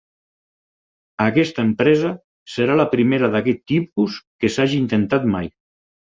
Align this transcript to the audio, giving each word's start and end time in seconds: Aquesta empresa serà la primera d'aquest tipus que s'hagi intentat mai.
Aquesta 1.25 1.65
empresa 1.67 2.13
serà 2.53 2.77
la 2.81 2.85
primera 2.93 3.29
d'aquest 3.35 3.61
tipus 3.73 4.17
que 4.45 4.51
s'hagi 4.55 4.79
intentat 4.85 5.29
mai. 5.35 5.51